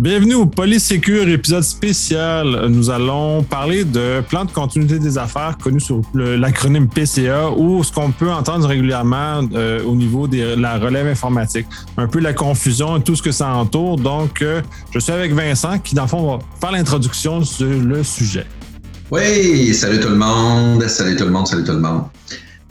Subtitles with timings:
[0.00, 2.68] Bienvenue au Polysécure, épisode spécial.
[2.70, 7.92] Nous allons parler de plan de continuité des affaires connu sous l'acronyme PCA ou ce
[7.92, 11.66] qu'on peut entendre régulièrement euh, au niveau de la relève informatique.
[11.98, 13.98] Un peu la confusion et tout ce que ça entoure.
[13.98, 18.02] Donc, euh, je suis avec Vincent qui, dans le fond, va faire l'introduction sur le
[18.02, 18.46] sujet.
[19.10, 22.04] Oui, salut tout le monde, salut tout le monde, salut tout le monde.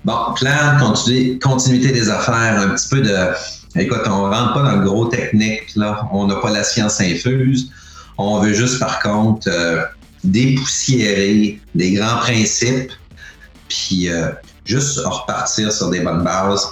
[0.03, 3.13] Bon, plan de continuité des affaires, un petit peu de
[3.75, 6.07] Écoute, on ne rentre pas dans le gros technique, là.
[6.11, 7.71] On n'a pas la science infuse.
[8.17, 9.83] On veut juste, par contre, euh,
[10.23, 12.91] dépoussiérer des grands principes,
[13.67, 14.29] puis euh,
[14.65, 16.67] juste repartir sur des bonnes bases.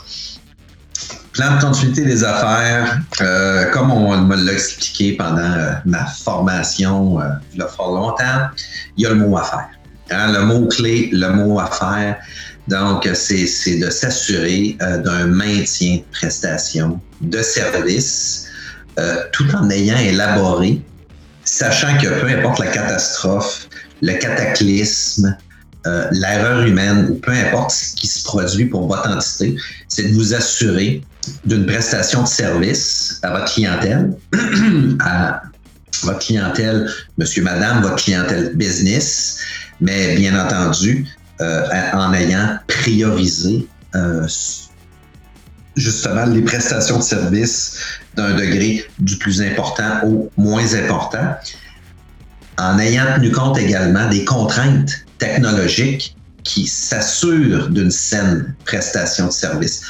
[1.34, 7.20] Plan de continuité des affaires, euh, comme on me l'a expliqué pendant ma formation
[7.54, 8.48] il y a fort longtemps,
[8.98, 9.70] il y a le mot affaire.
[10.10, 12.18] Hein, le mot clé, le mot affaire,
[12.68, 18.48] donc, c'est de s'assurer euh, d'un maintien de prestations, de services,
[19.00, 20.82] euh, tout en ayant élaboré,
[21.46, 23.70] sachant que peu importe la catastrophe,
[24.02, 25.38] le cataclysme,
[25.86, 29.56] euh, l'erreur humaine, ou peu importe ce qui se produit pour votre entité,
[29.88, 31.02] c'est de vous assurer
[31.46, 34.14] d'une prestation de service à votre clientèle,
[35.00, 35.42] à
[36.04, 39.40] votre clientèle, monsieur, madame, votre clientèle business,
[39.82, 41.08] mais bien entendu,
[41.42, 44.28] euh, en ayant priorisé euh,
[45.76, 47.78] justement les prestations de service
[48.16, 51.36] d'un degré du plus important au moins important,
[52.58, 59.82] en ayant tenu compte également des contraintes technologiques qui s'assurent d'une saine prestation de service.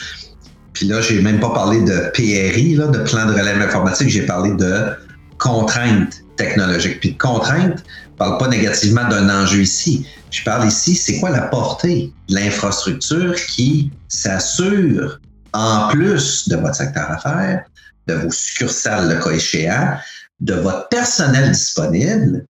[0.74, 4.52] Puis là, j'ai même pas parlé de PRI, de plan de relève informatique, j'ai parlé
[4.56, 4.92] de
[5.38, 7.00] contraintes technologiques.
[7.00, 7.84] Puis de contraintes,
[8.18, 10.08] parle pas négativement d'un enjeu ici.
[10.32, 15.20] Je parle ici, c'est quoi la portée de l'infrastructure qui s'assure,
[15.54, 17.64] en plus de votre secteur affaires,
[18.08, 19.98] de vos succursales, le cas échéant,
[20.40, 22.46] de votre personnel disponible,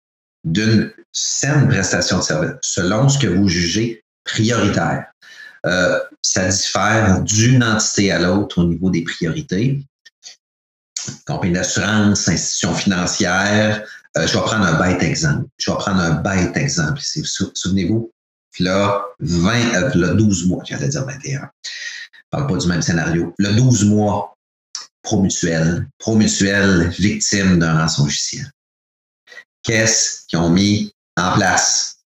[0.44, 5.06] d'une saine prestation de service, selon ce que vous jugez prioritaire.
[5.66, 9.82] Euh, ça diffère d'une entité à l'autre au niveau des priorités.
[11.26, 13.84] Compagnie d'assurance, institution financière,
[14.18, 15.48] euh, je vais prendre un bête exemple.
[15.58, 17.24] Je vais prendre un bête exemple ici.
[17.26, 18.12] Souvenez-vous,
[18.60, 21.50] là, 20, euh, là, 12 mois, j'allais dire 21.
[21.64, 23.34] Je parle pas du même scénario.
[23.38, 24.36] Le 12 mois,
[25.02, 28.52] promutuel, promutuel, victime d'un rançon logiciel.
[29.64, 32.00] Qu'est-ce qu'ils ont mis en place?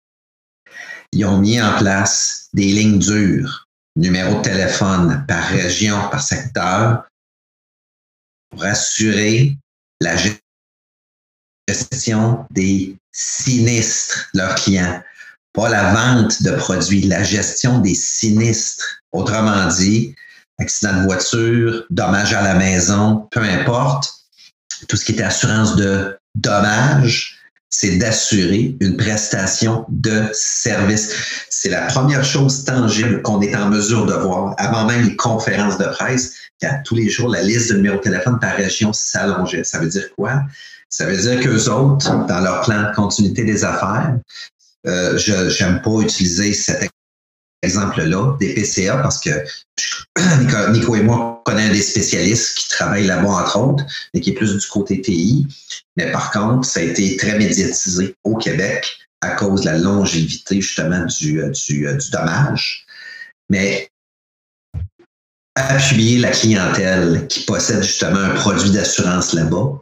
[1.12, 7.08] Ils ont mis en place des lignes dures, numéro de téléphone par région, par secteur,
[8.50, 9.58] pour assurer
[10.02, 10.47] la gestion
[11.68, 15.02] gestion des sinistres leurs clients,
[15.54, 19.02] pas la vente de produits, la gestion des sinistres.
[19.12, 20.16] Autrement dit,
[20.60, 24.14] accident de voiture, dommage à la maison, peu importe,
[24.88, 27.38] tout ce qui est assurance de dommages,
[27.70, 31.14] c'est d'assurer une prestation de service.
[31.50, 35.78] C'est la première chose tangible qu'on est en mesure de voir avant même les conférences
[35.78, 36.34] de presse.
[36.62, 39.64] Il tous les jours, la liste de numéros de téléphone par région s'allongeait.
[39.64, 40.42] Ça veut dire quoi?
[40.90, 44.18] Ça veut dire qu'eux autres, dans leur plan de continuité des affaires,
[44.86, 46.90] euh, je n'aime pas utiliser cet
[47.62, 49.32] exemple-là des PCA parce que
[50.72, 53.84] Nico et moi connaissons des spécialistes qui travaillent là-bas, entre autres,
[54.14, 55.48] mais qui est plus du côté TI.
[55.96, 60.62] Mais par contre, ça a été très médiatisé au Québec à cause de la longévité,
[60.62, 62.86] justement, du, euh, du, euh, du dommage.
[63.50, 63.90] Mais
[65.56, 69.82] appuyer la clientèle qui possède justement un produit d'assurance là-bas,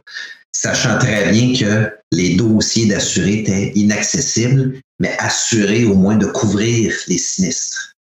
[0.60, 6.94] sachant très bien que les dossiers d'assurés étaient inaccessibles, mais assurés au moins de couvrir
[7.08, 7.92] les sinistres.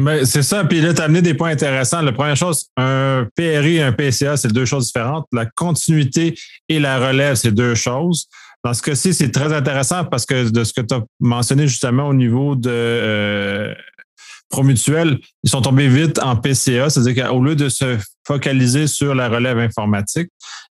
[0.00, 0.64] Mais c'est ça.
[0.64, 2.02] Puis là, tu as amené des points intéressants.
[2.02, 5.26] La première chose, un PRI et un PCA, c'est deux choses différentes.
[5.32, 6.34] La continuité
[6.68, 8.26] et la relève, c'est deux choses.
[8.64, 12.08] Dans ce cas-ci, c'est très intéressant parce que de ce que tu as mentionné justement
[12.08, 13.74] au niveau de euh,
[14.50, 19.28] Promutuel, ils sont tombés vite en PCA, c'est-à-dire qu'au lieu de se focaliser sur la
[19.28, 20.30] relève informatique,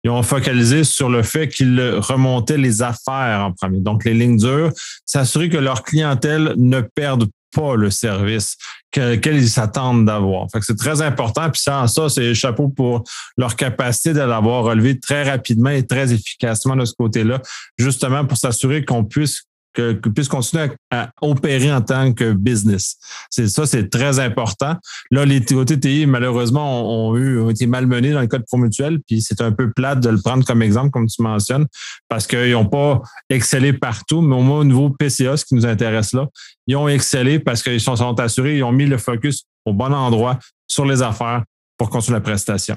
[0.09, 3.81] ils ont focalisé sur le fait qu'ils remontaient les affaires en premier.
[3.81, 4.73] Donc, les lignes dures,
[5.05, 8.57] s'assurer que leur clientèle ne perde pas le service
[8.91, 10.47] qu'elles ils s'attendent d'avoir.
[10.63, 11.51] C'est très important.
[11.51, 13.05] Puis sans ça, c'est chapeau pour
[13.37, 17.43] leur capacité de l'avoir relevé très rapidement et très efficacement de ce côté-là,
[17.77, 19.43] justement pour s'assurer qu'on puisse
[19.79, 22.97] que, puisse continuer à, opérer en tant que business.
[23.31, 24.77] C'est ça, c'est très important.
[25.11, 29.41] Là, les TI, malheureusement, ont, eu, ont été malmenés dans le code promutuel, puis c'est
[29.41, 31.67] un peu plate de le prendre comme exemple, comme tu mentionnes,
[32.09, 35.67] parce qu'ils n'ont pas excellé partout, mais au moins au niveau PCA, ce qui nous
[35.67, 36.27] intéresse là,
[36.67, 39.93] ils ont excellé parce qu'ils sont, sont assurés, ils ont mis le focus au bon
[39.93, 41.45] endroit sur les affaires
[41.77, 42.77] pour construire la prestation.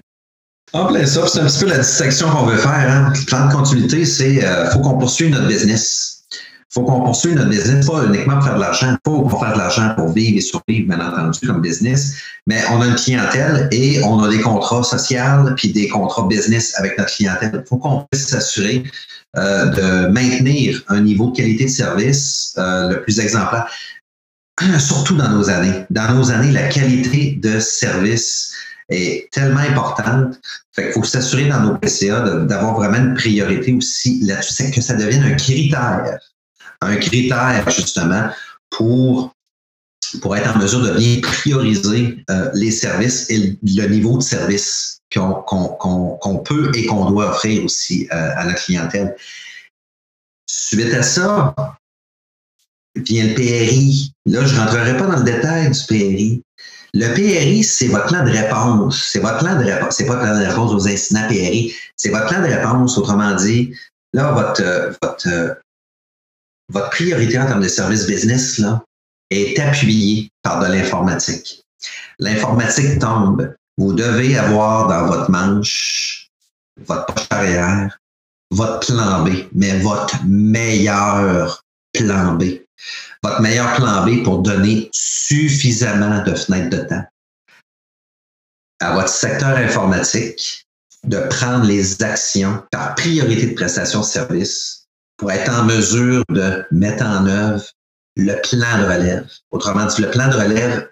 [0.74, 2.72] En plein ça, c'est un petit peu la distinction qu'on veut faire.
[2.72, 3.12] Hein.
[3.14, 6.21] Le plan de continuité, c'est euh, faut qu'on poursuive notre business
[6.72, 8.96] faut qu'on poursuive notre business, pas uniquement pour faire de l'argent.
[9.06, 12.16] Faut qu'on fasse de l'argent pour vivre et survivre, bien entendu, comme business.
[12.48, 15.20] Mais on a une clientèle et on a des contrats sociaux
[15.58, 17.64] puis des contrats business avec notre clientèle.
[17.68, 18.84] Faut qu'on puisse s'assurer
[19.38, 23.68] euh, de maintenir un niveau de qualité de service euh, le plus exemplaire,
[24.80, 25.86] surtout dans nos années.
[25.90, 28.54] Dans nos années, la qualité de service
[28.88, 30.40] est tellement importante.
[30.74, 34.94] Fait qu'il faut s'assurer dans nos PCA d'avoir vraiment une priorité aussi là-dessus, que ça
[34.94, 36.18] devienne un critère
[36.82, 38.30] un critère justement
[38.70, 39.34] pour,
[40.22, 45.00] pour être en mesure de bien prioriser euh, les services et le, niveau de service
[45.14, 49.16] qu'on peut et qu'on doit offrir aussi euh, à la clientèle.
[50.48, 51.54] Suite à ça,
[52.96, 54.14] vient le PRI.
[54.26, 56.44] Là, je ne rentrerai pas dans le détail du PRI.
[56.94, 59.10] Le PRI, c'est votre plan de réponse.
[59.12, 59.96] C'est votre plan de réponse.
[59.96, 61.74] C'est pas le plan de réponse aux incidents PRI.
[61.96, 63.74] C'est votre plan de réponse, autrement dit.
[64.14, 65.62] Là, votre, votre,
[66.72, 68.84] votre priorité en termes de service business là,
[69.30, 71.64] est appuyée par de l'informatique.
[72.20, 73.54] L'informatique tombe.
[73.78, 76.30] Vous devez avoir dans votre manche,
[76.86, 77.98] votre poche arrière,
[78.52, 81.64] votre plan B, mais votre meilleur
[81.94, 82.44] plan B.
[83.24, 87.06] Votre meilleur plan B pour donner suffisamment de fenêtres de temps
[88.82, 90.66] à votre secteur informatique
[91.04, 94.81] de prendre les actions par priorité de prestation de service
[95.22, 97.64] pour être en mesure de mettre en œuvre
[98.16, 99.30] le plan de relève.
[99.52, 100.90] Autrement dit, le plan de relève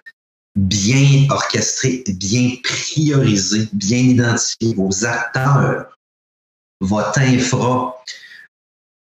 [0.54, 5.98] bien orchestré, bien priorisé, bien identifié, vos acteurs,
[6.80, 7.96] votre infra.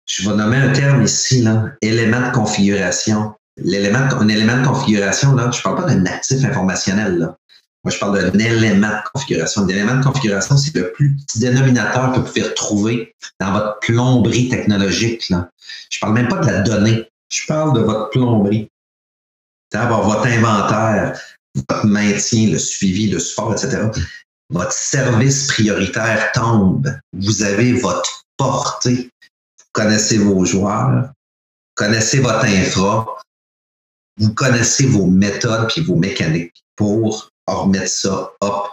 [0.08, 3.34] Je vais nommer un terme ici, là, élément de configuration.
[3.56, 7.18] L'élément, un élément de configuration, là, je ne parle pas d'un actif informationnel.
[7.18, 7.36] Là.
[7.86, 9.64] Moi, je parle d'un élément de configuration.
[9.64, 14.48] L'élément de configuration, c'est le plus petit dénominateur que vous pouvez retrouver dans votre plomberie
[14.48, 15.28] technologique.
[15.28, 15.52] Là.
[15.88, 17.08] Je parle même pas de la donnée.
[17.28, 18.68] Je parle de votre plomberie.
[19.72, 21.16] D'avoir votre inventaire,
[21.54, 23.82] votre maintien, le suivi, le support, etc.
[24.50, 26.92] Votre service prioritaire tombe.
[27.12, 29.12] Vous avez votre portée.
[29.60, 33.16] Vous connaissez vos joueurs, vous connaissez votre infra,
[34.18, 38.68] vous connaissez vos méthodes et vos mécaniques pour remettre ça, hop.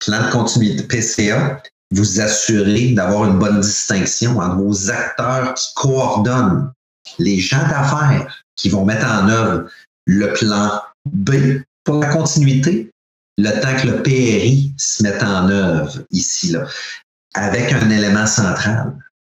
[0.00, 6.72] Plan de continuité PCA, vous assurez d'avoir une bonne distinction entre vos acteurs qui coordonnent
[7.18, 9.68] les gens d'affaires qui vont mettre en œuvre
[10.06, 12.90] le plan B pour la continuité,
[13.38, 16.66] le temps que le PRI se mette en œuvre ici, là,
[17.34, 18.96] avec un élément central.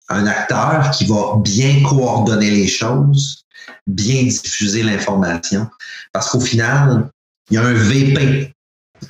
[0.09, 3.45] Un acteur qui va bien coordonner les choses,
[3.87, 5.71] bien diffuser l'information.
[6.13, 7.09] Parce qu'au final,
[7.53, 8.55] il y a un VP.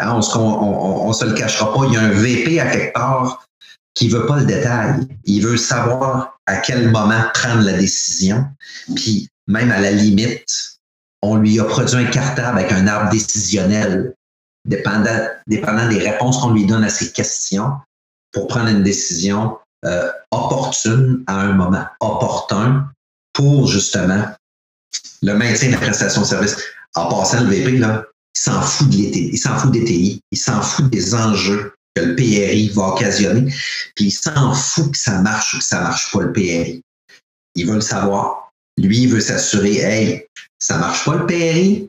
[0.00, 1.86] Hein, on ne se le cachera pas.
[1.86, 3.46] Il y a un VP à quelque part
[3.94, 5.06] qui ne veut pas le détail.
[5.24, 8.44] Il veut savoir à quel moment prendre la décision.
[8.96, 10.78] Puis, même à la limite,
[11.22, 14.12] on lui a produit un cartable avec un arbre décisionnel,
[14.64, 17.74] dépendant, dépendant des réponses qu'on lui donne à ses questions,
[18.32, 22.90] pour prendre une décision euh, opportune à un moment opportun
[23.34, 24.24] pour justement
[25.22, 26.56] le maintien de la prestation de service.
[26.94, 28.04] En passant, le VP, là,
[28.42, 32.02] s'en fout de l'été, il s'en fout des TI, il s'en fout des enjeux que
[32.02, 33.52] le PRI va occasionner,
[33.94, 36.82] puis il s'en fout que ça marche ou que ça marche pas le PRI.
[37.54, 38.50] Il veut le savoir.
[38.78, 40.26] Lui, il veut s'assurer, hey,
[40.58, 41.88] ça marche pas le PRI,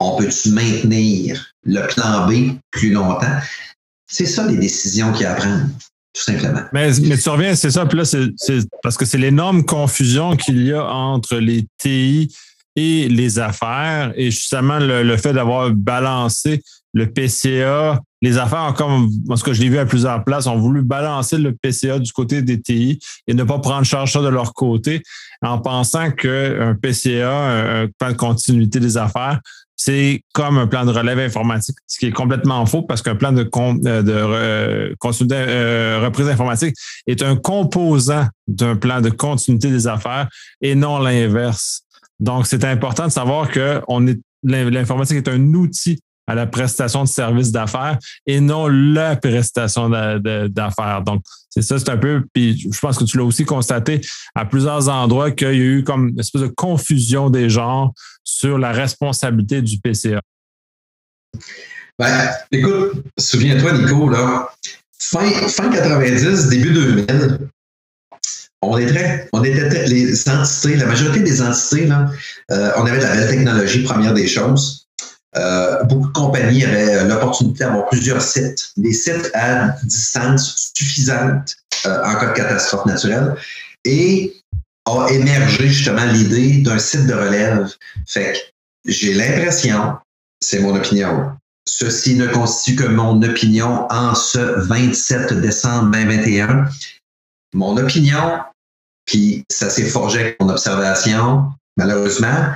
[0.00, 3.38] on peut-tu maintenir le plan B plus longtemps?
[4.10, 5.66] C'est ça les décisions qu'il a à prendre,
[6.14, 6.62] tout simplement.
[6.72, 10.64] Mais, mais tu reviens, c'est ça, puis là, c'est parce que c'est l'énorme confusion qu'il
[10.64, 12.34] y a entre les TI
[12.76, 14.12] et les affaires.
[14.16, 16.62] Et justement, le, fait d'avoir balancé
[16.94, 20.82] le PCA, les affaires, comme ce que je l'ai vu à plusieurs places, ont voulu
[20.82, 25.02] balancer le PCA du côté des TI et ne pas prendre charge de leur côté
[25.40, 29.40] en pensant qu'un PCA, un plan de continuité des affaires,
[29.84, 33.32] c'est comme un plan de relève informatique, ce qui est complètement faux parce qu'un plan
[33.32, 34.94] de, euh, de euh,
[35.32, 36.76] euh, reprise informatique
[37.08, 40.28] est un composant d'un plan de continuité des affaires
[40.60, 41.82] et non l'inverse.
[42.22, 43.82] Donc, c'est important de savoir que
[44.44, 45.98] l'informatique est un outil
[46.28, 51.02] à la prestation de services d'affaires et non la prestation d'affaires.
[51.04, 54.00] Donc, c'est ça, c'est un peu, puis je pense que tu l'as aussi constaté
[54.36, 58.56] à plusieurs endroits qu'il y a eu comme une espèce de confusion des genres sur
[58.56, 60.20] la responsabilité du PCA.
[61.98, 64.48] Ben, écoute, souviens-toi, Nico, là,
[64.96, 67.48] fin, fin 90, début 2000,
[68.62, 72.10] on était, on était les entités, la majorité des entités, là,
[72.50, 74.86] euh, on avait de la belle technologie, première des choses.
[75.36, 82.04] euh, beaucoup de compagnies avaient l'opportunité d'avoir plusieurs sites, des sites à distance suffisante euh,
[82.04, 83.34] en cas de catastrophe naturelle.
[83.84, 84.36] Et
[84.84, 87.68] a émergé justement l'idée d'un site de relève.
[88.06, 88.38] Fait que
[88.92, 89.96] j'ai l'impression,
[90.40, 91.32] c'est mon opinion,
[91.66, 96.66] ceci ne constitue que mon opinion en ce 27 décembre 2021.
[97.54, 98.40] Mon opinion,
[99.04, 102.46] puis ça s'est forgé avec mon observation, malheureusement,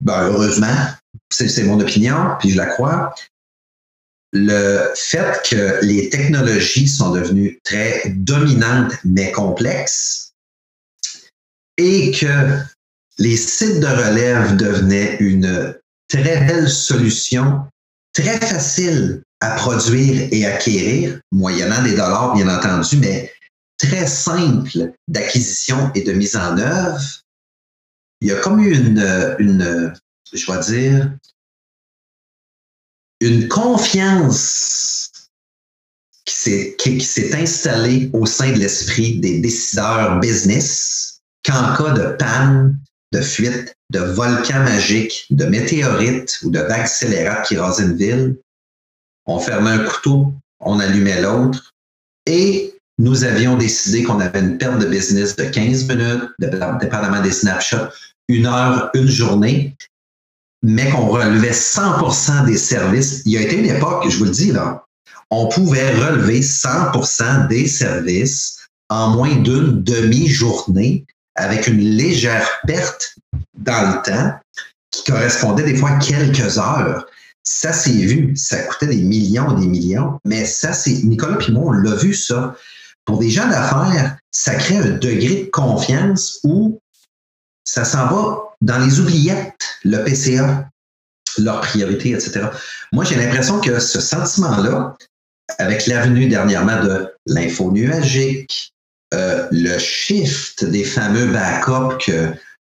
[0.00, 0.76] ben heureusement,
[1.30, 3.14] c'est mon opinion, puis je la crois.
[4.32, 10.32] Le fait que les technologies sont devenues très dominantes mais complexes
[11.78, 12.58] et que
[13.18, 15.74] les sites de relève devenaient une
[16.08, 17.66] très belle solution,
[18.12, 23.32] très facile à produire et acquérir, moyennant des dollars bien entendu, mais
[23.78, 27.00] très simple d'acquisition et de mise en œuvre,
[28.20, 29.92] il y a comme une, une
[30.32, 31.16] je vais dire,
[33.20, 35.10] une confiance
[36.24, 42.16] qui s'est, qui, s'est installée au sein de l'esprit des décideurs business qu'en cas de
[42.16, 42.78] panne,
[43.12, 48.36] de fuite, de volcan magique, de météorite ou de vague scélérate qui rase une ville,
[49.26, 51.72] on fermait un couteau, on allumait l'autre
[52.26, 57.32] et nous avions décidé qu'on avait une perte de business de 15 minutes, dépendamment des
[57.32, 57.88] snapshots,
[58.28, 59.76] une heure, une journée,
[60.62, 63.22] mais qu'on relevait 100% des services.
[63.26, 64.84] Il y a été une époque, je vous le dis là,
[65.30, 73.16] on pouvait relever 100% des services en moins d'une demi-journée avec une légère perte
[73.58, 74.34] dans le temps
[74.90, 77.06] qui correspondait des fois à quelques heures.
[77.42, 81.64] Ça s'est vu, ça coûtait des millions et des millions, mais ça, c'est Nicolas moi,
[81.66, 82.56] on l'a vu ça.
[83.06, 86.80] Pour des gens d'affaires, ça crée un degré de confiance où
[87.64, 90.68] ça s'en va dans les oubliettes, le PCA,
[91.38, 92.48] leurs priorités, etc.
[92.92, 94.96] Moi, j'ai l'impression que ce sentiment-là,
[95.58, 98.72] avec l'avenue dernièrement de l'info nuagique,
[99.14, 102.10] euh, le shift des fameux backups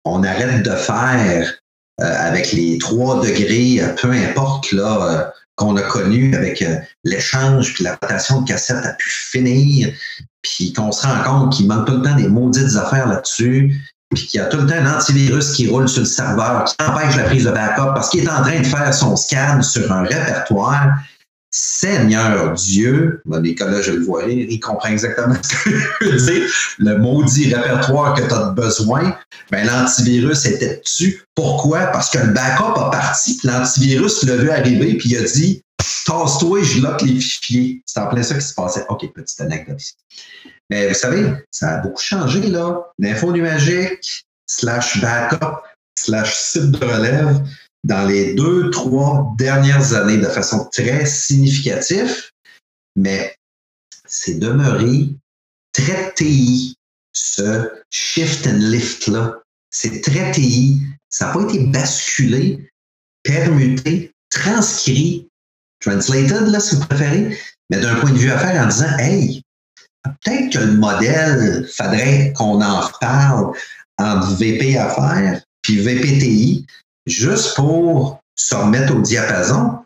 [0.03, 1.53] qu'on arrête de faire
[2.01, 6.63] euh, avec les trois degrés, peu importe là, euh, qu'on a connu avec
[7.03, 9.93] l'échange puis la rotation de cassettes a pu finir,
[10.41, 13.79] puis qu'on se rend compte qu'il manque tout le temps des maudites affaires là-dessus,
[14.13, 16.75] puis qu'il y a tout le temps un antivirus qui roule sur le serveur, qui
[16.85, 19.91] empêche la prise de backup parce qu'il est en train de faire son scan sur
[19.91, 20.89] un répertoire.
[21.55, 23.21] Seigneur Dieu,
[23.55, 25.69] cas-là, je le vois il comprend exactement ce que
[26.01, 26.49] je veux dire.
[26.79, 29.15] Le maudit répertoire que tu as besoin,
[29.51, 31.21] ben, l'antivirus était dessus.
[31.35, 31.85] Pourquoi?
[31.87, 35.61] Parce que le backup a parti, l'antivirus l'a vu arriver, puis il a dit
[36.07, 37.83] Tasse-toi, je lock les fichiers.
[37.85, 38.85] C'est en plein ça qui se passait.
[38.89, 39.93] OK, petite anecdote ici.
[40.71, 42.81] Mais vous savez, ça a beaucoup changé, là.
[42.97, 45.61] L'info nuagique, slash backup,
[45.95, 47.41] slash site de relève,
[47.83, 52.29] dans les deux, trois dernières années de façon très significative,
[52.95, 53.35] mais
[54.05, 55.09] c'est demeuré
[55.73, 56.75] très TI,
[57.13, 59.39] ce shift and lift-là.
[59.69, 60.81] C'est très TI.
[61.09, 62.69] Ça n'a pas été basculé,
[63.23, 65.27] permuté, transcrit,
[65.79, 67.37] translated, là, si vous préférez,
[67.69, 69.43] mais d'un point de vue affaire en disant, hey,
[70.03, 73.55] peut-être que le modèle, faudrait qu'on en reparle
[73.97, 76.65] entre VP affaires puis VPTI,
[77.05, 79.79] juste pour se remettre au diapason.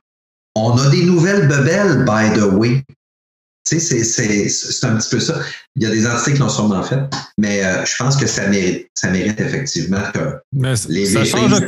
[0.55, 2.83] On a des nouvelles bebelles, by the way.
[3.65, 5.39] Tu sais, c'est un petit peu ça.
[5.75, 7.01] Il y a des entités qui l'ont sûrement fait,
[7.37, 11.59] mais euh, je pense que ça mérite, ça mérite effectivement que les VP ça change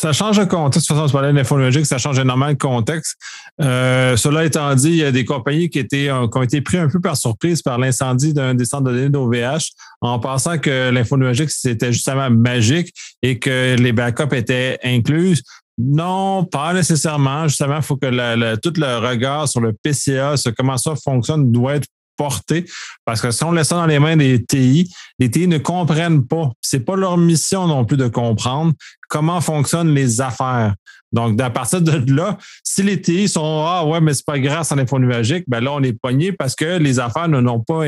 [0.00, 0.88] de contexte.
[0.88, 3.16] De toute façon, on parlait d'infologique, ça change énormément de contexte.
[3.60, 6.60] Euh, cela étant dit, il y a des compagnies qui, étaient, euh, qui ont été
[6.60, 10.58] pris un peu par surprise par l'incendie d'un des centres de données d'OVH en pensant
[10.58, 15.40] que l'infonuagique, c'était justement magique et que les backups étaient inclus.
[15.78, 17.48] Non, pas nécessairement.
[17.48, 21.76] Justement, il faut que tout le regard sur le PCA, sur comment ça fonctionne, doit
[21.76, 22.64] être porté.
[23.04, 26.26] Parce que si on laisse ça dans les mains des TI, les TI ne comprennent
[26.26, 26.50] pas.
[26.60, 28.72] C'est pas leur mission non plus de comprendre
[29.08, 30.74] comment fonctionnent les affaires.
[31.12, 34.72] Donc, à partir de là, si les TI sont Ah ouais, mais c'est pas grâce
[34.72, 37.84] à l'info nuagique, ben là, on est pogné parce que les affaires n'ont pas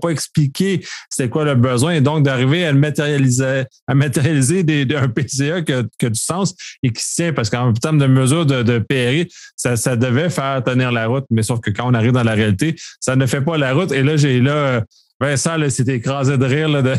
[0.00, 5.08] pas expliqué c'est quoi le besoin et donc d'arriver à matérialiser, à matérialiser des, un
[5.08, 8.78] PCA qui a, du sens et qui tient, parce qu'en termes de mesure de, de
[8.78, 12.34] PRI, ça, devait faire tenir la route, mais sauf que quand on arrive dans la
[12.34, 13.92] réalité, ça ne fait pas la route.
[13.92, 14.82] Et là, j'ai là,
[15.20, 16.94] Vincent, là, écrasé de rire là, de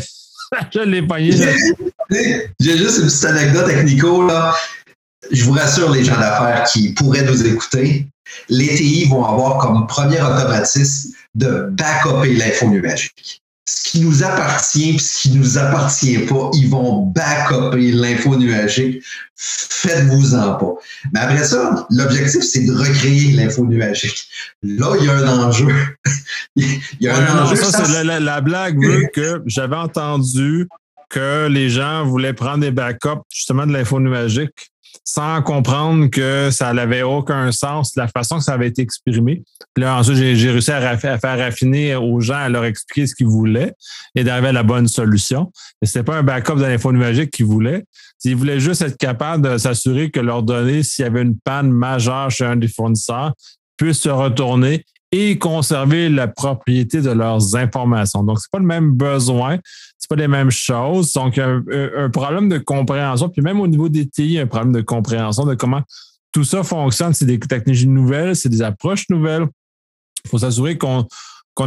[0.74, 0.80] je
[2.10, 2.51] l'ai.
[2.60, 4.27] J'ai juste une petite anecdote avec Nico.
[4.27, 4.54] Là
[5.32, 8.08] je vous rassure, les gens d'affaires qui pourraient nous écouter,
[8.50, 13.42] les TI vont avoir comme premier automatisme de backuper l'info nuagique.
[13.68, 19.04] Ce qui nous appartient et ce qui nous appartient pas, ils vont backuper l'info nuagique.
[19.36, 20.74] Faites-vous-en pas.
[21.12, 24.26] Mais après ça, l'objectif, c'est de recréer l'info nuagique.
[24.64, 25.68] Là, il y a un enjeu.
[26.56, 27.58] il y a un enjeu.
[27.58, 30.70] Ça, la, blague veut que j'avais entendu
[31.10, 34.72] que les gens voulaient prendre des backups justement de l'info nuagique
[35.04, 39.44] sans comprendre que ça n'avait aucun sens la façon que ça avait été exprimé.
[39.75, 43.74] là, ensuite, j'ai réussi à, faire raffiner aux gens, à leur expliquer ce qu'ils voulaient
[44.16, 45.51] et d'arriver à la bonne solution.
[45.82, 47.86] Mais c'était pas un backup de l'info nuagique qu'ils voulaient.
[48.24, 51.72] Ils voulaient juste être capables de s'assurer que leurs données, s'il y avait une panne
[51.72, 53.34] majeure chez un des fournisseurs,
[53.77, 58.24] puissent se retourner et conserver la propriété de leurs informations.
[58.24, 59.58] Donc, c'est pas le même besoin,
[59.98, 61.14] c'est pas les mêmes choses.
[61.14, 61.64] Donc, un,
[61.98, 65.56] un, problème de compréhension, puis même au niveau des TI, un problème de compréhension de
[65.56, 65.82] comment
[66.34, 67.14] tout ça fonctionne.
[67.14, 69.48] C'est des technologies nouvelles, c'est des approches nouvelles.
[70.26, 71.06] Il faut s'assurer qu'on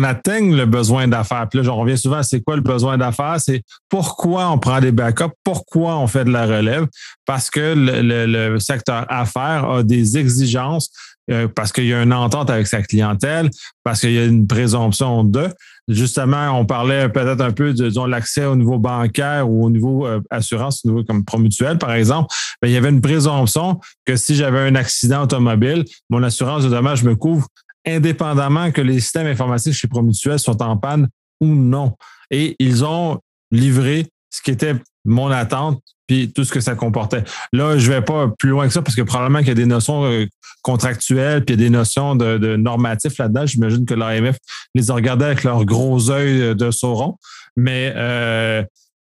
[0.04, 1.49] atteigne le besoin d'affaires.
[1.49, 3.40] Puis là, je reviens souvent à c'est quoi le besoin d'affaires?
[3.40, 6.87] C'est pourquoi on prend des backups, pourquoi on fait de la relève?
[7.25, 10.90] Parce que le, le secteur affaires a des exigences
[11.30, 13.50] euh, parce qu'il y a une entente avec sa clientèle,
[13.84, 15.49] parce qu'il y a une présomption de.
[15.88, 20.20] Justement, on parlait peut-être un peu de l'accès au niveau bancaire ou au niveau euh,
[20.30, 22.32] assurance, au niveau comme promutuel, par exemple.
[22.62, 26.68] Ben, il y avait une présomption que si j'avais un accident automobile, mon assurance de
[26.68, 27.46] dommages me couvre
[27.87, 31.08] indépendamment que les systèmes informatiques chez Promutuel soient en panne
[31.40, 31.96] ou non.
[32.30, 33.20] Et ils ont
[33.50, 37.25] livré ce qui était mon attente, puis tout ce que ça comportait.
[37.52, 39.66] Là, je vais pas plus loin que ça parce que probablement qu'il y a des
[39.66, 40.26] notions euh,
[40.62, 43.47] contractuelles, puis il y a des notions de, normatifs là-dedans.
[43.47, 44.37] J'imagine que l'AMF
[44.75, 47.16] les a regardés avec leurs gros œils de sauron.
[47.57, 48.62] Mais euh,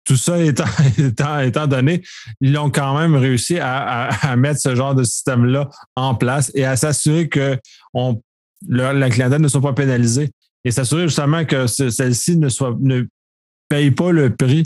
[0.08, 2.02] tout ça étant, étant, donné,
[2.42, 6.76] ils ont quand même réussi à, mettre ce genre de système-là en place et à
[6.76, 7.58] s'assurer que
[7.94, 8.22] on,
[8.68, 10.32] la clientèle ne soit pas pénalisée
[10.64, 13.06] et s'assurer justement que celle-ci ne soit ne
[13.70, 14.64] paye pas le prix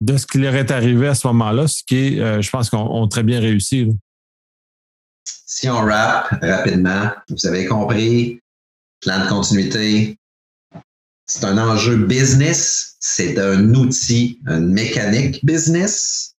[0.00, 2.70] de ce qui leur est arrivé à ce moment-là, ce qui est, euh, je pense
[2.70, 3.88] qu'on très bien réussi.
[5.24, 8.40] Si on rap rapidement, vous avez compris,
[9.00, 10.16] plan de continuité,
[11.26, 16.34] c'est un enjeu business, c'est un outil, une mécanique business.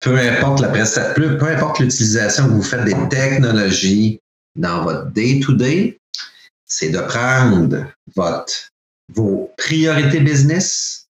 [0.00, 4.20] Peu importe la prestation, peu importe l'utilisation que vous faites des technologies
[4.56, 6.00] dans votre day-to-day,
[6.66, 7.86] c'est de prendre
[8.16, 8.71] votre
[9.14, 11.08] vos priorités business,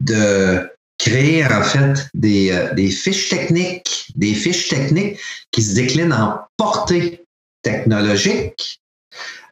[0.00, 5.18] de créer en fait des, euh, des, fiches techniques, des fiches techniques
[5.50, 7.24] qui se déclinent en portée
[7.62, 8.80] technologique.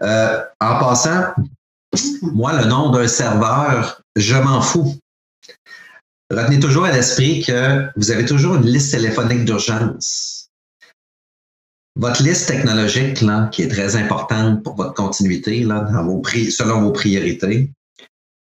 [0.03, 1.35] Euh, en passant,
[2.23, 4.99] moi, le nom d'un serveur, je m'en fous.
[6.31, 10.42] Retenez toujours à l'esprit que vous avez toujours une liste téléphonique d'urgence.
[11.97, 17.71] Votre liste technologique, là, qui est très importante pour votre continuité, là, selon vos priorités,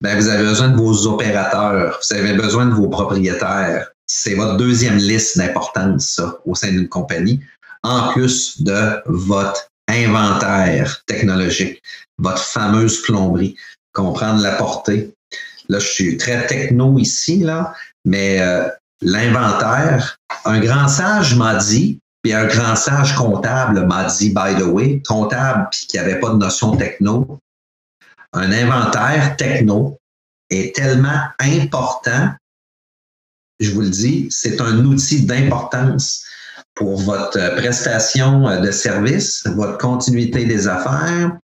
[0.02, 3.92] ben, vous avez besoin de vos opérateurs, vous avez besoin de vos propriétaires.
[4.06, 7.40] C'est votre deuxième liste d'importance, ça, au sein d'une compagnie,
[7.84, 11.82] en plus de votre inventaire technologique,
[12.20, 13.56] votre fameuse plomberie,
[13.94, 15.14] comprendre la portée.
[15.70, 17.74] Là, je suis très techno ici, là,
[18.06, 18.68] mais euh,
[19.02, 24.66] l'inventaire, un grand sage m'a dit, puis un grand sage comptable m'a dit, by the
[24.66, 27.40] way, comptable, puis qui n'avait pas de notion techno,
[28.34, 29.98] un inventaire techno
[30.50, 32.34] est tellement important,
[33.60, 36.24] je vous le dis, c'est un outil d'importance
[36.76, 41.38] pour votre prestation de service, votre continuité des affaires,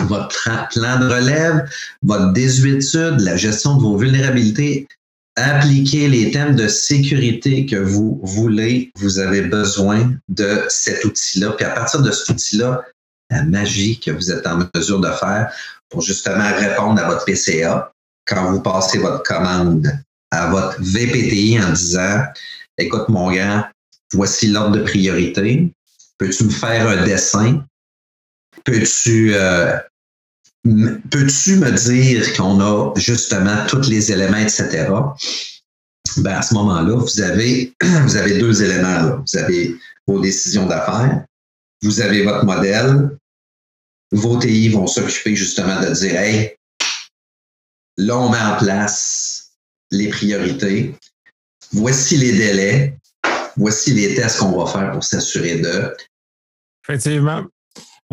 [0.00, 1.68] votre plan de relève,
[2.02, 4.88] votre désuétude, la gestion de vos vulnérabilités
[5.36, 11.50] appliquer les thèmes de sécurité que vous voulez, vous avez besoin de cet outil-là.
[11.52, 12.84] Puis à partir de cet outil-là,
[13.30, 15.52] la magie que vous êtes en mesure de faire
[15.88, 17.92] pour justement répondre à votre PCA
[18.26, 19.90] quand vous passez votre commande
[20.30, 22.24] à votre VPTI en disant
[22.76, 23.70] Écoute, mon gars,
[24.12, 25.72] voici l'ordre de priorité.
[26.18, 27.64] Peux-tu me faire un dessin?
[28.64, 29.78] Peux-tu euh,
[30.64, 34.88] Peux-tu me dire qu'on a justement tous les éléments, etc.?
[36.18, 39.22] Ben, à ce moment-là, vous avez, vous avez deux éléments.
[39.26, 41.24] Vous avez vos décisions d'affaires,
[41.82, 43.16] vous avez votre modèle,
[44.12, 46.56] vos TI vont s'occuper justement de dire Hey,
[47.96, 49.52] là, on met en place
[49.90, 50.94] les priorités,
[51.72, 52.98] voici les délais,
[53.56, 55.94] voici les tests qu'on va faire pour s'assurer de.
[56.86, 57.44] Effectivement.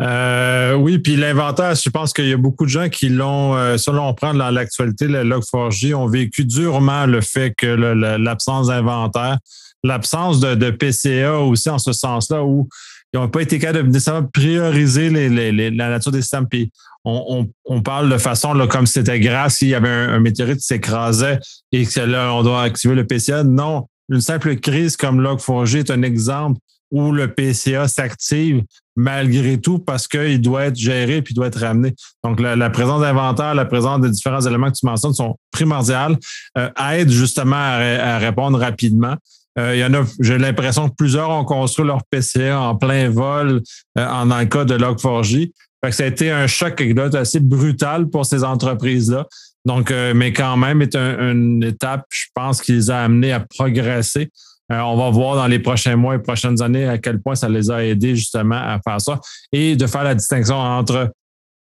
[0.02, 3.76] Euh, oui, puis l'inventaire, je pense qu'il y a beaucoup de gens qui l'ont, euh,
[3.76, 9.38] selon on prend dans l'actualité, le Log4j, ont vécu durement le fait que l'absence d'inventaire,
[9.84, 12.68] l'absence de, PCA aussi en ce sens-là, où
[13.12, 16.48] ils n'ont pas été capables de nécessairement prioriser la nature des systèmes.
[16.48, 16.72] Puis
[17.04, 17.46] on,
[17.84, 21.38] parle de façon là, comme si c'était grave s'il y avait un, météorite qui s'écrasait
[21.70, 23.44] et que là, on doit activer le PCA.
[23.44, 26.58] Non, une simple crise comme Log4j est un exemple
[26.92, 28.62] où le PCA s'active
[28.94, 31.94] malgré tout parce qu'il doit être géré puis doit être ramené.
[32.22, 36.16] Donc, la, présence d'inventaire, la présence de différents éléments que tu mentionnes sont primordiales,
[36.58, 39.16] euh, aident justement à, répondre rapidement.
[39.58, 43.08] Euh, il y en a, j'ai l'impression que plusieurs ont construit leur PCA en plein
[43.08, 43.62] vol
[43.98, 45.52] euh, en cas de Log4j.
[45.84, 46.80] Fait que ça a été un choc
[47.14, 49.26] assez brutal pour ces entreprises-là.
[49.64, 53.40] Donc, euh, mais quand même, est une étape, je pense, qui les a amenés à
[53.40, 54.30] progresser.
[54.70, 57.48] Euh, on va voir dans les prochains mois et prochaines années à quel point ça
[57.48, 59.20] les a aidés justement à faire ça
[59.50, 61.12] et de faire la distinction entre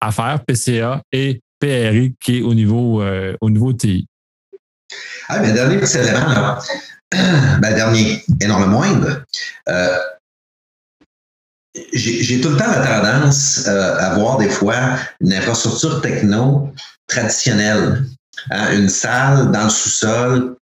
[0.00, 4.06] affaires, PCA et PRI qui est au niveau, euh, au niveau TI.
[5.28, 6.58] Ah, mais dernier petit élément, là.
[7.10, 9.22] Ben, dernier, énormément moindre.
[9.68, 9.98] Euh,
[11.92, 16.72] j'ai tout le temps la tendance à voir des fois une infrastructure techno
[17.08, 18.04] traditionnelle.
[18.50, 20.56] Hein, une salle dans le sous-sol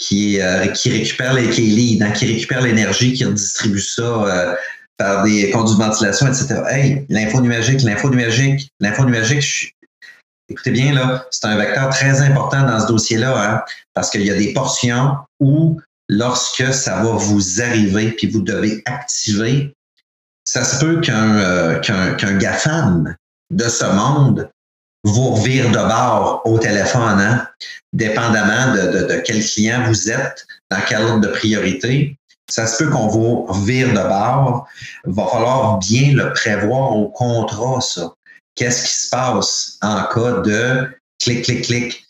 [0.00, 4.54] qui, euh, qui récupère les qui hein, qui récupère l'énergie, qui redistribue ça euh,
[4.96, 6.62] par des conduits de ventilation, etc.
[6.68, 9.76] Hey, l'info numérique, l'info numérique, l'info numérique,
[10.48, 13.62] écoutez bien, là, c'est un vecteur très important dans ce dossier-là, hein,
[13.94, 18.82] parce qu'il y a des portions où, lorsque ça va vous arriver, puis vous devez
[18.86, 19.74] activer,
[20.44, 23.14] ça se peut qu'un euh, qu'un GAFAM
[23.50, 24.50] de ce monde
[25.04, 27.48] vous revire de bord au téléphone, hein,
[27.92, 32.16] dépendamment de, de, quel client vous êtes, dans quel ordre de priorité.
[32.50, 34.66] Ça se peut qu'on vous revire de bord.
[35.04, 38.12] Va falloir bien le prévoir au contrat, ça.
[38.56, 40.88] Qu'est-ce qui se passe en cas de
[41.20, 42.06] clic, clic, clic?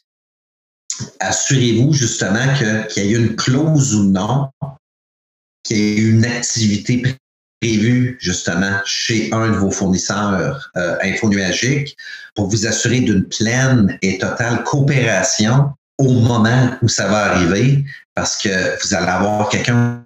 [1.20, 4.50] Assurez-vous justement qu'il y ait une clause ou non,
[5.62, 7.03] qu'il y ait une activité
[7.61, 11.96] prévu justement chez un de vos fournisseurs euh, infonuagiques
[12.35, 18.37] pour vous assurer d'une pleine et totale coopération au moment où ça va arriver parce
[18.38, 18.49] que
[18.83, 20.03] vous allez avoir quelqu'un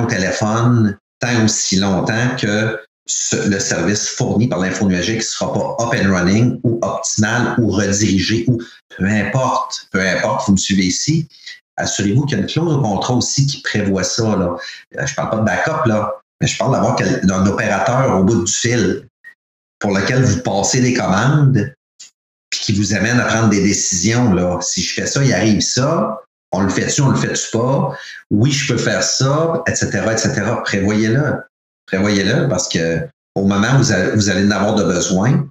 [0.00, 2.78] au téléphone tant aussi longtemps que
[3.32, 8.44] le service fourni par l'infonuagique ne sera pas up and running ou optimal ou redirigé
[8.46, 8.60] ou
[8.96, 11.26] peu importe, peu importe, vous me suivez ici.
[11.76, 14.36] Assurez-vous qu'il y a une clause de contrat aussi qui prévoit ça.
[14.36, 14.56] Là.
[14.96, 18.24] Euh, je ne parle pas de backup, là, mais je parle d'avoir un opérateur au
[18.24, 19.08] bout du fil
[19.78, 21.72] pour lequel vous passez des commandes
[22.50, 24.32] puis qui vous amène à prendre des décisions.
[24.32, 24.58] Là.
[24.60, 26.20] Si je fais ça, il arrive ça.
[26.50, 27.94] On le fait-tu, on le fait-tu pas?
[28.30, 30.42] Oui, je peux faire ça, etc., etc.
[30.64, 31.42] Prévoyez-le.
[31.86, 35.46] Prévoyez-le parce que au moment où vous allez, en avoir de besoin,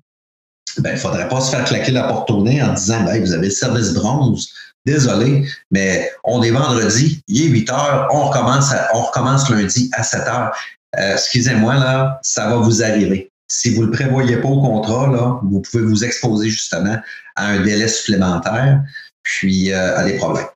[0.80, 3.24] ben, il ne faudrait pas se faire claquer la porte au nez en disant ben,
[3.24, 4.50] vous avez le service bronze,
[4.86, 10.04] désolé, mais on est vendredi, il est 8 heures, on recommence, on recommence lundi à
[10.04, 10.56] 7 heures.
[10.98, 13.32] Euh, excusez-moi, là, ça va vous arriver.
[13.48, 16.98] Si vous ne le prévoyez pas au contrat, là, vous pouvez vous exposer justement
[17.36, 18.84] à un délai supplémentaire,
[19.24, 20.48] puis euh, à des problèmes.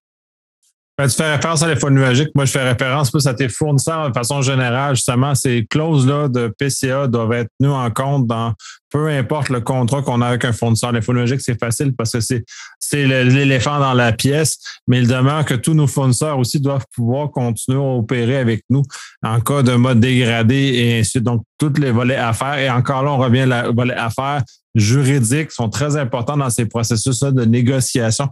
[1.01, 2.29] Ben, tu fais référence à l'iPhone nuagique.
[2.35, 4.95] Moi, je fais référence plus à tes fournisseurs de façon générale.
[4.95, 8.53] Justement, ces clauses-là de PCA doivent être tenues en compte dans
[8.91, 10.91] peu importe le contrat qu'on a avec un fournisseur.
[10.91, 12.43] L'iPhone nuagique, c'est facile parce que c'est,
[12.79, 17.31] c'est l'éléphant dans la pièce, mais il demeure que tous nos fournisseurs aussi doivent pouvoir
[17.31, 18.83] continuer à opérer avec nous
[19.23, 21.23] en cas de mode dégradé et ainsi de.
[21.23, 22.57] Donc, tous les volets affaires.
[22.57, 24.43] Et encore là, on revient à volets affaires
[24.75, 28.29] juridiques sont très importants dans ces processus-là de négociation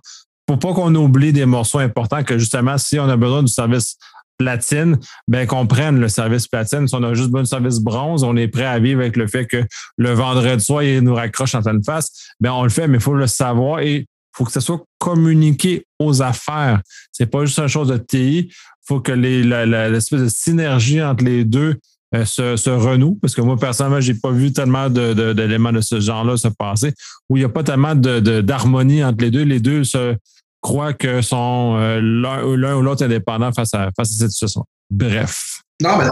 [0.49, 3.97] pour pas qu'on oublie des morceaux importants que justement, si on a besoin du service
[4.39, 6.87] platine, ben qu'on prenne le service platine.
[6.87, 9.27] Si on a juste besoin du service bronze, on est prêt à vivre avec le
[9.27, 9.63] fait que
[9.97, 12.31] le vendredi soir, il nous raccroche en pleine face.
[12.39, 14.83] Ben on le fait, mais il faut le savoir et il faut que ce soit
[14.97, 16.81] communiqué aux affaires.
[17.11, 18.47] C'est pas juste une chose de TI.
[18.49, 18.53] Il
[18.87, 21.77] faut que l'espèce de synergie entre les deux
[22.15, 25.99] euh, se, renoue, parce que moi, personnellement, j'ai pas vu tellement d'éléments de, de, ce
[25.99, 26.93] genre-là se passer,
[27.29, 29.43] où il n'y a pas tellement d'harmonie entre les deux.
[29.43, 30.15] Les deux se,
[30.61, 34.65] croient que sont euh, l'un ou l'autre indépendant face à, face à cette situation.
[34.89, 35.61] Bref.
[35.81, 36.05] Non, mais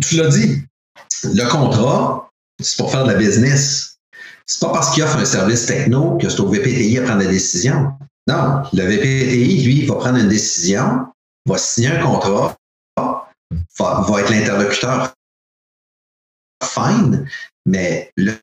[0.00, 0.62] tu l'as dit.
[1.24, 2.28] Le contrat,
[2.60, 3.98] c'est pour faire de la business.
[4.44, 7.30] C'est pas parce qu'il offre un service techno que c'est au VPTI à prendre la
[7.30, 7.92] décision.
[8.28, 11.06] Non, le VPTI, lui, va prendre une décision,
[11.46, 12.55] va signer un contrat,
[13.78, 15.12] va, être l'interlocuteur.
[16.64, 17.28] Fine,
[17.66, 18.34] mais le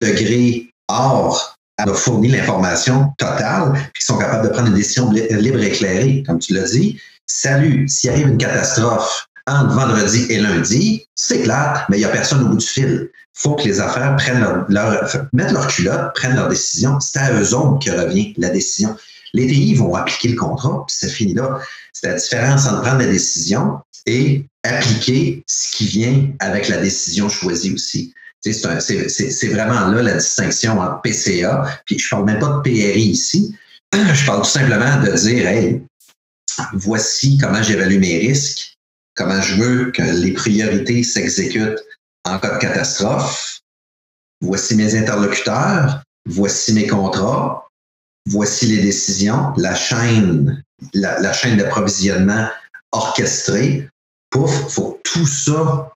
[0.00, 5.68] degré hors a fourni l'information totale, puis sont capables de prendre une décision libre et
[5.68, 7.00] éclairée, comme tu l'as dit.
[7.26, 12.10] Salut, s'il arrive une catastrophe entre vendredi et lundi, c'est clair, mais il n'y a
[12.10, 13.10] personne au bout du fil.
[13.12, 14.66] Il faut que les affaires prennent leur,
[15.32, 17.00] mettent leur culotte, prennent leur décision.
[17.00, 18.96] C'est à eux autres que revient la décision.
[19.32, 21.60] Les TI vont appliquer le contrat, puis c'est fini là.
[21.92, 27.28] C'est la différence entre prendre la décision et appliquer ce qui vient avec la décision
[27.28, 28.14] choisie aussi.
[28.40, 33.54] C'est vraiment là la distinction entre PCA, puis je parle même pas de PRI ici,
[33.92, 35.82] je parle tout simplement de dire, hey,
[36.72, 38.78] voici comment j'évalue mes risques,
[39.14, 41.80] comment je veux que les priorités s'exécutent
[42.24, 43.60] en cas de catastrophe,
[44.40, 47.68] voici mes interlocuteurs, voici mes contrats,
[48.26, 50.62] voici les décisions, la chaîne,
[50.94, 52.48] la, chaîne d'approvisionnement
[52.92, 53.88] orchestrée.
[54.30, 55.92] Pouf, faut que tout ça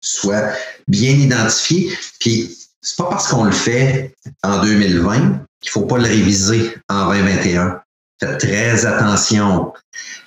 [0.00, 0.52] soit
[0.86, 1.92] bien identifié.
[2.20, 7.10] Puis c'est pas parce qu'on le fait en 2020 qu'il faut pas le réviser en
[7.10, 7.80] 2021.
[8.20, 9.72] Faites très attention.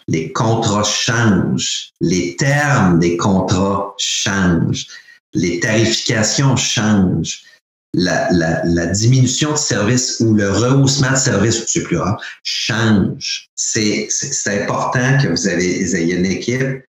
[0.07, 1.91] Les contrats changent.
[2.01, 4.87] Les termes des contrats changent.
[5.33, 7.43] Les tarifications changent.
[7.93, 13.49] La, la, la diminution de service ou le rehaussement de service, c'est plus rare, change.
[13.55, 14.07] C'est,
[14.47, 16.85] important que vous, avez, ayez une équipe.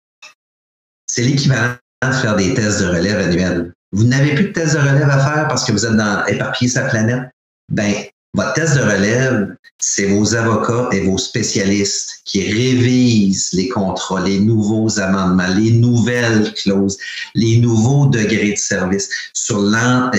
[1.08, 3.74] C'est l'équivalent de faire des tests de relève annuels.
[3.92, 6.70] Vous n'avez plus de tests de relève à faire parce que vous êtes dans éparpillé
[6.70, 7.30] sa planète?
[7.70, 7.94] Ben,
[8.34, 14.40] votre test de relève, c'est vos avocats et vos spécialistes qui révisent les contrats, les
[14.40, 16.98] nouveaux amendements, les nouvelles clauses,
[17.36, 20.12] les nouveaux degrés de service sur la,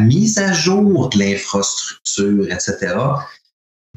[0.00, 2.96] mise à jour de l'infrastructure, etc.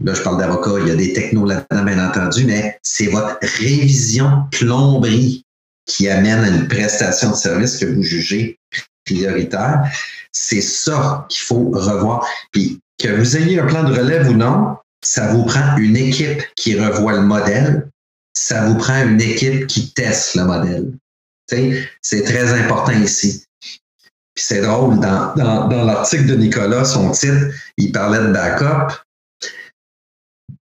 [0.04, 3.38] Là, je parle d'avocats, il y a des technos là-dedans, bien entendu, mais c'est votre
[3.41, 5.43] révision plomberie
[5.88, 8.60] qui amène à une prestation de service que vous jugez
[9.06, 9.84] prioritaire.
[10.32, 12.28] C'est ça qu'il faut revoir.
[12.52, 16.44] Puis que vous ayez un plan de relève ou non, ça vous prend une équipe
[16.56, 17.90] qui revoit le modèle,
[18.34, 20.94] ça vous prend une équipe qui teste le modèle.
[22.02, 23.46] C'est très important ici.
[23.62, 28.94] Puis c'est drôle, dans, dans, dans l'article de Nicolas, son titre, il parlait de backup.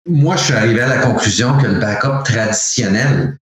[0.07, 3.38] Moi, je suis arrivé à la conclusion que le backup traditionnel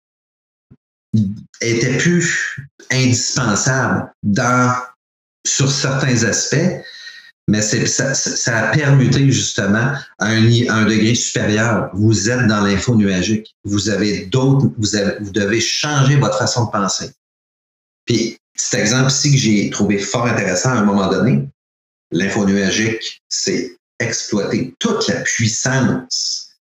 [1.61, 2.57] était plus
[2.91, 4.75] indispensable dans,
[5.47, 6.85] sur certains aspects,
[7.47, 11.91] mais ça, ça, a permuté justement à un, un, degré supérieur.
[11.93, 13.55] Vous êtes dans l'info nuagique.
[13.65, 14.89] Vous avez d'autres, vous,
[15.21, 17.11] vous devez changer votre façon de penser.
[18.07, 21.47] Puis cet exemple ici que j'ai trouvé fort intéressant à un moment donné,
[22.13, 26.57] l'info nuagique, c'est exploiter toute la puissance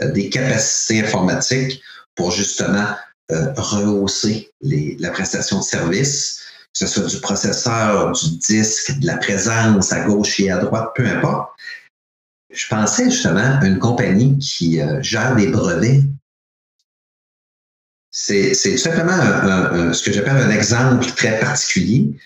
[0.00, 1.80] euh, des capacités informatiques
[2.14, 2.88] pour justement
[3.30, 6.42] euh, rehausser les, la prestation de service,
[6.78, 10.90] que ce soit du processeur, du disque, de la présence à gauche et à droite,
[10.94, 11.50] peu importe.
[12.52, 16.02] Je pensais justement à une compagnie qui euh, gère des brevets.
[18.10, 19.18] C'est tout simplement
[19.92, 22.16] ce que j'appelle un exemple très particulier.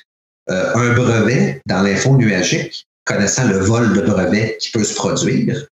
[0.49, 5.67] Euh, un brevet dans l'info nuagique, connaissant le vol de brevets qui peut se produire,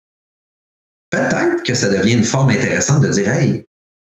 [1.10, 3.64] peut-être que ça devient une forme intéressante de dire, hey,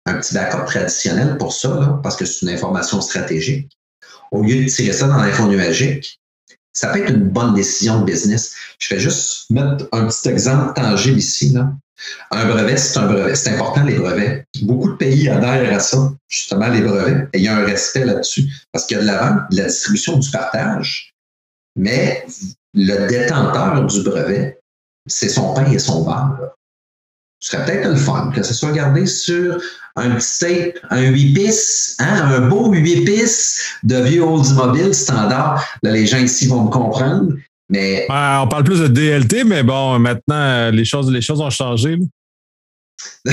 [0.07, 3.77] un petit backup traditionnel pour ça, parce que c'est une information stratégique.
[4.31, 6.21] Au lieu de tirer ça dans l'info nuagique,
[6.73, 8.55] ça peut être une bonne décision de business.
[8.79, 11.51] Je vais juste mettre un petit exemple tangible ici.
[11.51, 11.73] Là.
[12.31, 13.35] Un brevet, c'est un brevet.
[13.35, 14.45] C'est important, les brevets.
[14.63, 17.29] Beaucoup de pays adhèrent à ça, justement, les brevets.
[17.33, 18.47] Et il y a un respect là-dessus.
[18.73, 21.15] Parce qu'il y a de la vente, de la distribution, du partage.
[21.77, 22.27] Mais
[22.75, 24.61] le détenteur du brevet,
[25.07, 26.56] c'est son pain et son beurre
[27.41, 29.59] ce serait peut-être le fun que ce soit gardé sur
[29.97, 35.65] un petit tape, un 8 pistes, hein, un beau 8 pistes de vieux Oldsmobile standard.
[35.83, 37.33] Là, les gens ici vont me comprendre.
[37.69, 38.07] Mais...
[38.09, 41.99] on parle plus de DLT, mais bon, maintenant, les choses, les choses ont changé.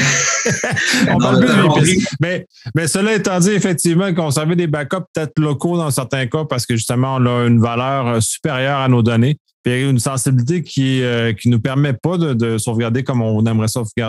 [1.09, 2.45] on parle plus de mais,
[2.75, 6.75] mais cela étant dit, effectivement, conserver des backups peut-être locaux dans certains cas parce que
[6.75, 11.33] justement, on a une valeur supérieure à nos données puis une sensibilité qui ne euh,
[11.33, 13.67] qui nous permet pas de, sauvegarder comme on aimerait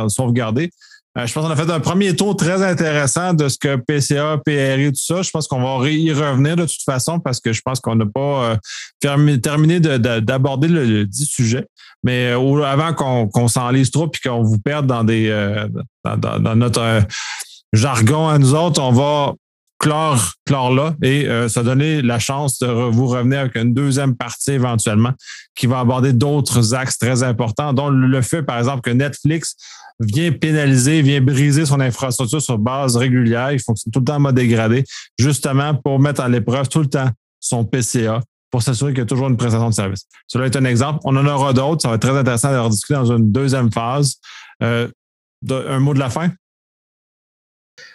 [0.08, 0.70] sauvegarder.
[1.16, 4.38] Euh, je pense qu'on a fait un premier tour très intéressant de ce que PCA,
[4.44, 5.22] PRI, tout ça.
[5.22, 8.06] Je pense qu'on va y revenir de toute façon parce que je pense qu'on n'a
[8.06, 8.58] pas
[9.04, 11.66] euh, terminé d'aborder le, dit sujet.
[12.02, 15.30] Mais avant qu'on s'enlise trop et qu'on vous perde dans des
[16.04, 17.02] dans, notre
[17.72, 19.32] jargon à nous autres, on va
[19.78, 24.52] clore, là et euh, ça donner la chance de vous revenir avec une deuxième partie
[24.52, 25.12] éventuellement
[25.54, 29.56] qui va aborder d'autres axes très importants, dont le fait, par exemple, que Netflix
[30.00, 33.52] vient pénaliser, vient briser son infrastructure sur base régulière.
[33.52, 34.84] Il fonctionne tout le temps en mode dégradé,
[35.18, 39.06] justement pour mettre en l'épreuve tout le temps son PCA pour s'assurer qu'il y a
[39.06, 40.06] toujours une prestation de service.
[40.26, 41.00] Cela est un exemple.
[41.04, 41.82] On en aura d'autres.
[41.82, 44.14] Ça va être très intéressant de rediscuter dans une deuxième phase.
[44.62, 44.88] Euh,
[45.50, 46.30] un mot de la fin?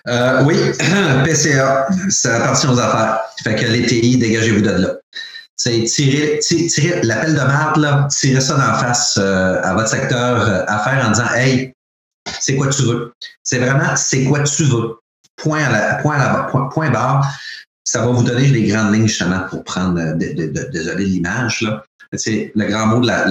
[0.08, 0.56] Euh, oui,
[1.26, 3.22] PCA, ça appartient aux affaires.
[3.44, 4.96] Fait que les TI, dégagez-vous de là.
[5.56, 6.40] C'est tirer,
[7.04, 11.12] l'appel de marque, là, tirer ça d'en face euh, à votre secteur euh, affaires en
[11.12, 11.74] disant Hey,
[12.39, 13.13] c'est quoi tu veux?
[13.44, 15.00] C'est vraiment c'est quoi tu veux?
[15.39, 17.26] point, à la, point, à la, point, barre,
[17.84, 21.84] ça va vous donner les grandes lignes justement pour prendre, euh, désolé l'image, là.
[22.13, 23.26] C'est le grand mot de la,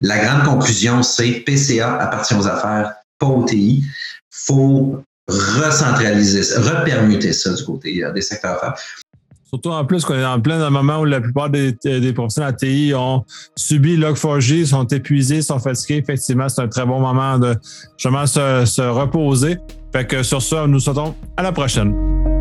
[0.00, 3.84] la, grande conclusion, c'est PCA appartient aux affaires, pas au TI.
[4.30, 8.74] faut recentraliser, repermuter ça du côté euh, des secteurs affaires.
[9.48, 12.52] Surtout en plus qu'on est en plein moment où la plupart des, des professionnels à
[12.52, 13.24] TI ont
[13.56, 15.96] subi Log4j, sont épuisés, sont fatigués.
[15.96, 17.56] Effectivement, c'est un très bon moment de
[17.96, 19.56] justement se, se reposer.
[19.92, 22.37] Fait que sur ça, nous sautons à la prochaine.